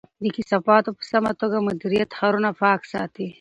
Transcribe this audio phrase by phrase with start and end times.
[0.23, 3.27] د کثافاتو په سمه توګه مدیریت ښارونه پاک ساتي.